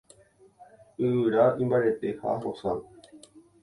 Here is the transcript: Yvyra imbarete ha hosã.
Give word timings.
Yvyra 1.05 1.45
imbarete 1.61 2.09
ha 2.19 2.31
hosã. 2.41 2.71